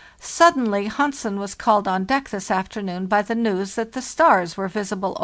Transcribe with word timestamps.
Suddenly 0.19 0.87
Hansen 0.87 1.37
was 1.37 1.53
called 1.53 1.87
on 1.87 2.05
deck 2.05 2.29
this 2.29 2.49
after 2.49 2.81
noon 2.81 3.05
by 3.05 3.21
the 3.21 3.35
news 3.35 3.75
that 3.75 3.91
the 3.91 4.01
stars 4.01 4.57
were 4.57 4.67
visible 4.67 5.09
overhead. 5.11 5.19